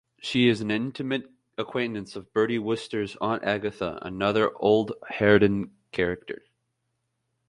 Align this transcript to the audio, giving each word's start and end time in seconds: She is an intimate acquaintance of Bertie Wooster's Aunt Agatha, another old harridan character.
She 0.19 0.47
is 0.49 0.61
an 0.61 0.71
intimate 0.71 1.29
acquaintance 1.59 2.15
of 2.15 2.33
Bertie 2.33 2.57
Wooster's 2.57 3.15
Aunt 3.21 3.43
Agatha, 3.43 3.99
another 4.01 4.49
old 4.57 4.93
harridan 5.11 5.69
character. 5.91 6.41